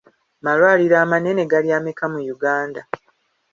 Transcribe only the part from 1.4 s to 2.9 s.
gali ameka mu Uganda?